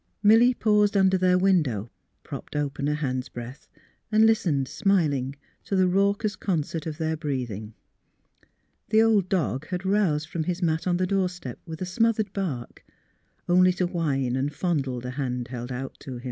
[0.23, 1.91] Milly paused under their window,
[2.23, 3.67] propped open a hand's breadth,
[4.11, 5.35] and listened, smiling,
[5.65, 7.75] to the raucous concert of their breathing.
[8.89, 12.83] The old dog had roused from his mat on the doorstep with a smothered bark,
[13.47, 16.19] only to whine and fondle the hand held out to him.